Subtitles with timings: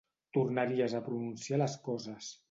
[0.37, 2.31] Tornaries a pronunciar les coses.